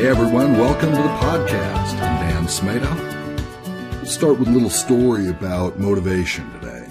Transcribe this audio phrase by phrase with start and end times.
[0.00, 1.92] Hey everyone, welcome to the podcast.
[2.00, 3.98] I'm Dan Smeda.
[3.98, 6.86] Let's start with a little story about motivation today.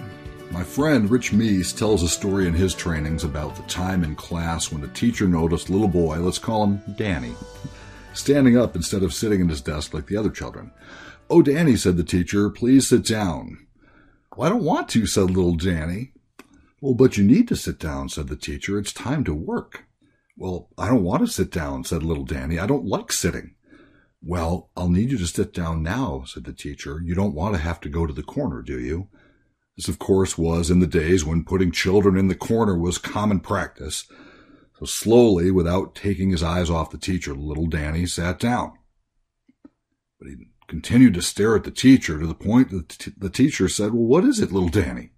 [0.51, 4.71] My friend Rich Meese tells a story in his trainings about the time in class
[4.71, 7.33] when a teacher noticed little boy, let's call him Danny,
[8.13, 10.71] standing up instead of sitting at his desk like the other children.
[11.31, 13.65] Oh, Danny, said the teacher, please sit down.
[14.37, 16.11] Well, I don't want to, said little Danny.
[16.79, 18.77] Well, but you need to sit down, said the teacher.
[18.77, 19.87] It's time to work.
[20.39, 22.59] Well, I don't want to sit down, said little Danny.
[22.59, 23.55] I don't like sitting.
[24.21, 27.01] Well, I'll need you to sit down now, said the teacher.
[27.03, 29.09] You don't want to have to go to the corner, do you?
[29.75, 33.41] This, of course, was in the days when putting children in the corner was common
[33.41, 34.07] practice.
[34.79, 38.71] So slowly, without taking his eyes off the teacher, little Danny sat down.
[40.19, 40.35] But he
[40.67, 44.23] continued to stare at the teacher to the point that the teacher said, Well, what
[44.23, 45.11] is it, little Danny?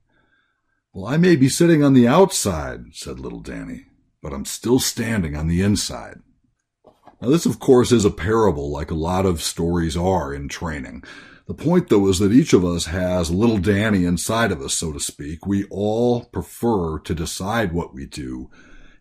[0.94, 3.86] Well, I may be sitting on the outside, said little Danny
[4.22, 6.20] but I'm still standing on the inside.
[7.22, 11.04] Now, this, of course, is a parable like a lot of stories are in training.
[11.48, 14.92] The point, though, is that each of us has little Danny inside of us, so
[14.94, 15.46] to speak.
[15.46, 18.50] We all prefer to decide what we do,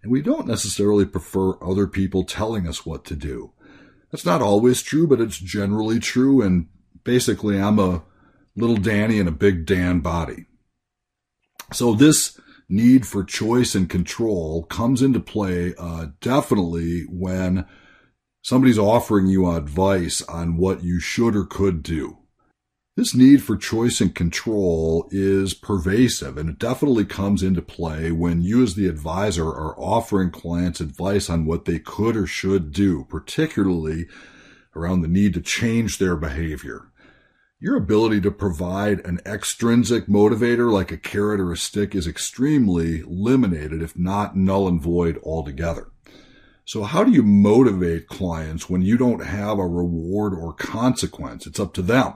[0.03, 3.53] and we don't necessarily prefer other people telling us what to do.
[4.11, 6.67] That's not always true, but it's generally true, and
[7.05, 8.03] basically, I'm a
[8.57, 10.47] little Danny in a big Dan body.
[11.73, 12.39] So this
[12.71, 17.67] need for choice and control comes into play uh, definitely when
[18.43, 22.19] somebody's offering you advice on what you should or could do.
[22.97, 28.43] This need for choice and control is pervasive and it definitely comes into play when
[28.43, 33.07] you as the advisor are offering clients advice on what they could or should do,
[33.09, 34.07] particularly
[34.77, 36.90] around the need to change their behavior
[37.61, 43.03] your ability to provide an extrinsic motivator like a carrot or a stick is extremely
[43.03, 45.89] limited, if not null and void altogether.
[46.65, 51.47] So how do you motivate clients when you don't have a reward or consequence?
[51.47, 52.15] It's up to them.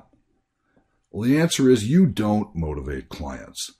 [1.10, 3.72] Well, the answer is you don't motivate clients.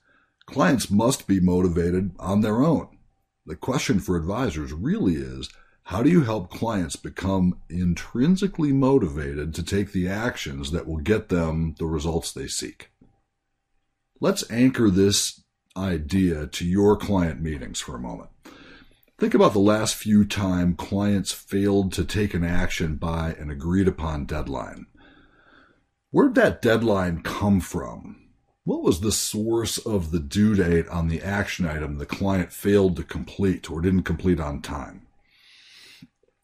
[0.45, 2.89] Clients must be motivated on their own.
[3.47, 5.49] The question for advisors really is,
[5.89, 11.29] how do you help clients become intrinsically motivated to take the actions that will get
[11.29, 12.89] them the results they seek?
[14.19, 15.43] Let's anchor this
[15.77, 18.31] idea to your client meetings for a moment.
[19.19, 23.87] Think about the last few time clients failed to take an action by an agreed
[23.87, 24.87] upon deadline.
[26.09, 28.23] Where'd that deadline come from?
[28.63, 32.95] What was the source of the due date on the action item the client failed
[32.95, 35.04] to complete or didn't complete on time?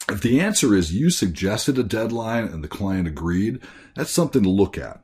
[0.09, 3.59] If the answer is you suggested a deadline and the client agreed,
[3.95, 5.03] that's something to look at.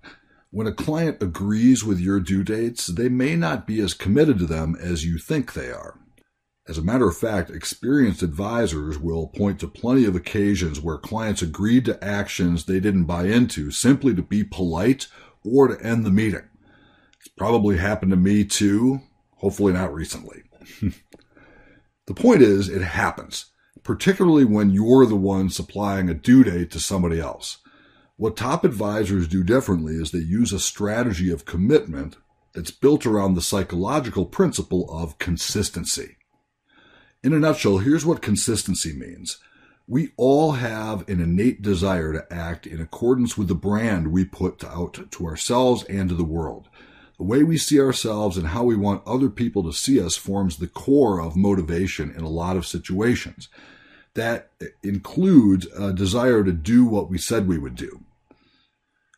[0.50, 4.46] When a client agrees with your due dates, they may not be as committed to
[4.46, 6.00] them as you think they are.
[6.68, 11.42] As a matter of fact, experienced advisors will point to plenty of occasions where clients
[11.42, 15.08] agreed to actions they didn't buy into simply to be polite
[15.46, 16.50] or to end the meeting.
[17.20, 19.02] It's probably happened to me too,
[19.36, 20.44] hopefully not recently.
[22.08, 23.46] the point is, it happens
[23.84, 27.58] particularly when you're the one supplying a due date to somebody else.
[28.16, 32.18] What top advisors do differently is they use a strategy of commitment
[32.54, 36.18] that's built around the psychological principle of consistency.
[37.24, 39.38] In a nutshell, here's what consistency means.
[39.88, 44.64] We all have an innate desire to act in accordance with the brand we put
[44.64, 46.68] out to ourselves and to the world.
[47.18, 50.58] The way we see ourselves and how we want other people to see us forms
[50.58, 53.50] the core of motivation in a lot of situations
[54.14, 54.52] that
[54.84, 58.04] includes a desire to do what we said we would do.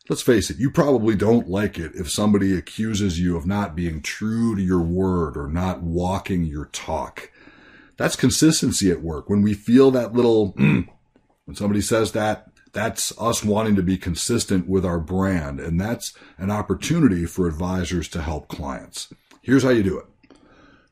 [0.08, 4.02] Let's face it, you probably don't like it if somebody accuses you of not being
[4.02, 7.30] true to your word or not walking your talk.
[7.96, 9.30] That's consistency at work.
[9.30, 14.68] When we feel that little, when somebody says that, that's us wanting to be consistent
[14.68, 15.60] with our brand.
[15.60, 19.12] And that's an opportunity for advisors to help clients.
[19.42, 20.06] Here's how you do it.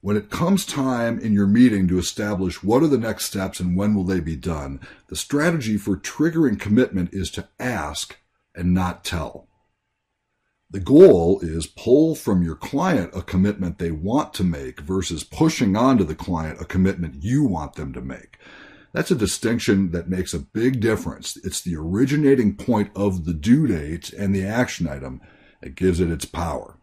[0.00, 3.76] When it comes time in your meeting to establish what are the next steps and
[3.76, 8.16] when will they be done, the strategy for triggering commitment is to ask
[8.54, 9.48] and not tell.
[10.70, 15.76] The goal is pull from your client a commitment they want to make versus pushing
[15.76, 18.38] onto the client a commitment you want them to make.
[18.92, 21.36] That's a distinction that makes a big difference.
[21.44, 25.20] It's the originating point of the due date and the action item
[25.60, 26.78] that gives it its power.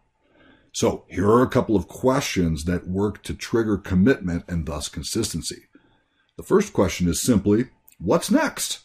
[0.72, 5.62] So here are a couple of questions that work to trigger commitment and thus consistency.
[6.36, 8.80] The first question is simply, what's next?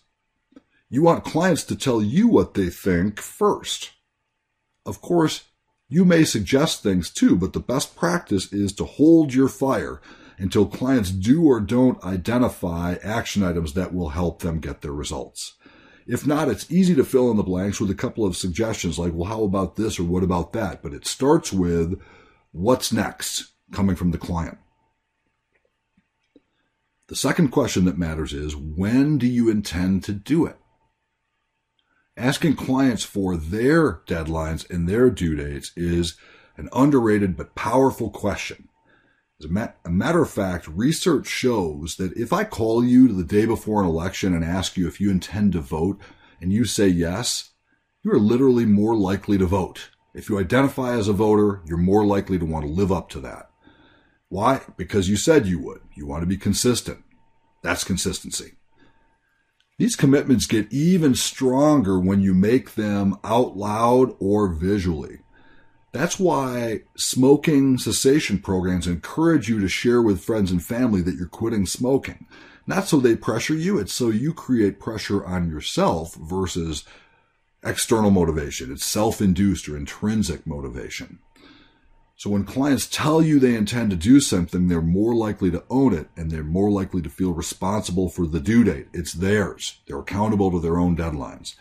[0.90, 3.92] You want clients to tell you what they think first.
[4.86, 5.44] Of course,
[5.90, 10.02] you may suggest things too, but the best practice is to hold your fire
[10.42, 15.54] until clients do or don't identify action items that will help them get their results.
[16.08, 19.14] If not, it's easy to fill in the blanks with a couple of suggestions like,
[19.14, 20.82] well, how about this or what about that?
[20.82, 22.02] But it starts with
[22.52, 24.58] what's next coming from the client.
[27.08, 30.58] The second question that matters is when do you intend to do it?
[32.18, 36.18] Asking clients for their deadlines and their due dates is
[36.58, 38.70] an underrated but powerful question.
[39.44, 43.82] As a, matter of fact, research shows that if I call you the day before
[43.82, 46.00] an election and ask you if you intend to vote
[46.40, 47.50] and you say yes,
[48.04, 49.90] you are literally more likely to vote.
[50.14, 53.20] If you identify as a voter, you're more likely to want to live up to
[53.22, 53.50] that.
[54.30, 54.62] Why?
[54.78, 55.82] Because you said you would.
[55.96, 57.04] You want to be consistent.
[57.64, 58.58] That's consistency.
[59.80, 65.22] These commitments get even stronger when you make them out loud or visually.
[65.92, 71.28] That's why smoking cessation programs encourage you to share with friends and family that you're
[71.28, 72.28] quitting smoking.
[72.66, 76.86] Not so they pressure you, it's so you create pressure on yourself versus
[77.64, 78.72] external motivation.
[78.72, 81.20] It's self-induced or intrinsic motivation.
[82.16, 85.94] So when clients tell you they intend to do something, they're more likely to own
[85.94, 88.88] it and they're more likely to feel responsible for the due date.
[88.94, 89.80] It's theirs.
[89.88, 91.56] They're accountable to their own deadlines.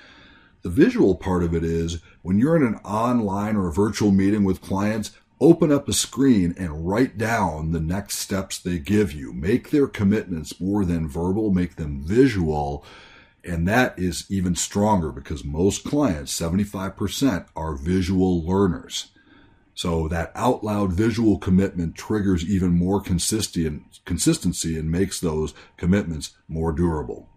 [0.62, 4.44] The visual part of it is when you're in an online or a virtual meeting
[4.44, 9.32] with clients, open up a screen and write down the next steps they give you.
[9.32, 12.84] Make their commitments more than verbal, make them visual.
[13.42, 19.12] And that is even stronger because most clients, 75%, are visual learners.
[19.74, 26.72] So that out loud visual commitment triggers even more consistency and makes those commitments more
[26.72, 27.30] durable.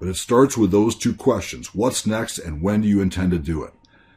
[0.00, 1.74] But it starts with those two questions.
[1.74, 3.74] What's next and when do you intend to do it?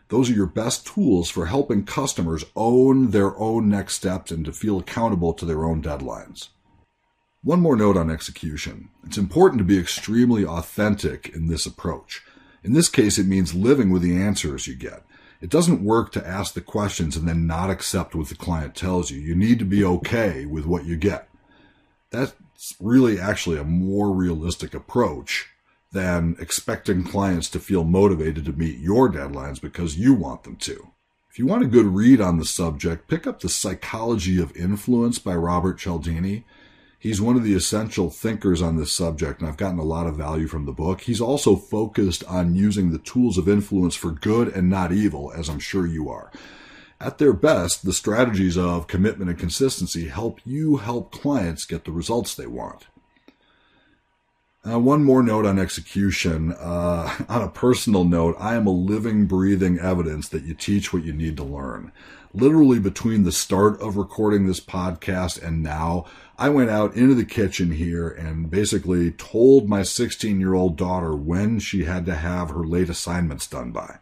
[0.07, 4.53] Those are your best tools for helping customers own their own next steps and to
[4.53, 6.49] feel accountable to their own deadlines.
[7.43, 8.89] One more note on execution.
[9.05, 12.23] It's important to be extremely authentic in this approach.
[12.63, 15.03] In this case, it means living with the answers you get.
[15.41, 19.11] It doesn't work to ask the questions and then not accept what the client tells
[19.11, 19.19] you.
[19.19, 21.27] You need to be okay with what you get.
[22.11, 22.33] That's
[22.79, 25.49] really actually a more realistic approach
[25.93, 30.89] than expecting clients to feel motivated to meet your deadlines because you want them to.
[31.29, 35.17] If you want a good read on the subject, pick up The Psychology of Influence
[35.19, 36.45] by Robert Cialdini.
[36.99, 40.15] He's one of the essential thinkers on this subject, and I've gotten a lot of
[40.15, 41.01] value from the book.
[41.01, 45.49] He's also focused on using the tools of influence for good and not evil, as
[45.49, 46.31] I'm sure you are.
[46.99, 51.91] At their best, the strategies of commitment and consistency help you help clients get the
[51.91, 52.85] results they want.
[54.65, 56.53] Uh, one more note on execution.
[56.53, 61.03] Uh, on a personal note, I am a living, breathing evidence that you teach what
[61.03, 61.91] you need to learn.
[62.33, 66.05] Literally between the start of recording this podcast and now,
[66.37, 71.15] I went out into the kitchen here and basically told my 16 year old daughter
[71.15, 73.99] when she had to have her late assignments done by.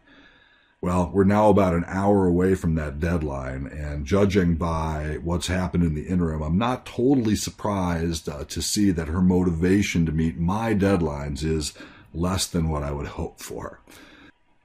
[0.82, 5.84] Well, we're now about an hour away from that deadline, and judging by what's happened
[5.84, 10.40] in the interim, I'm not totally surprised uh, to see that her motivation to meet
[10.40, 11.72] my deadlines is
[12.12, 13.78] less than what I would hope for.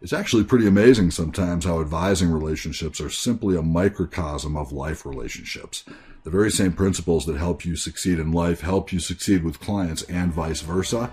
[0.02, 5.86] It's actually pretty amazing sometimes how advising relationships are simply a microcosm of life relationships.
[6.24, 10.02] The very same principles that help you succeed in life help you succeed with clients
[10.04, 11.12] and vice versa.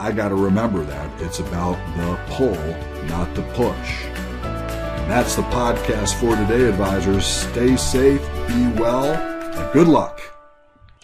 [0.00, 1.20] I got to remember that.
[1.20, 2.56] It's about the pull,
[3.06, 4.06] not the push.
[5.08, 7.24] That's the podcast for today, advisors.
[7.24, 10.35] Stay safe, be well, and good luck.